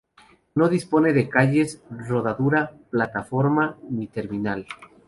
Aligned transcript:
No 0.55 0.67
dispone 0.67 1.13
de 1.13 1.29
calles 1.29 1.79
de 1.91 2.03
rodadura, 2.07 2.71
plataforma 2.89 3.77
ni 3.87 4.07
terminal. 4.07 4.65